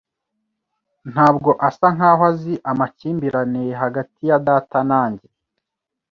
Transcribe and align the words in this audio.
Ntabwo 1.11 1.49
asa 1.67 1.87
nkaho 1.95 2.23
azi 2.31 2.53
amakimbirane 2.71 3.63
hagati 3.81 4.21
ya 4.29 4.37
data 4.47 4.79
na 4.89 5.01
njye. 5.11 5.29